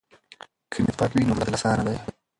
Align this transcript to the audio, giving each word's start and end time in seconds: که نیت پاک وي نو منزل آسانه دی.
که 0.71 0.77
نیت 0.83 0.95
پاک 0.99 1.11
وي 1.15 1.23
نو 1.27 1.33
منزل 1.37 1.55
آسانه 1.57 1.83
دی. 1.87 1.97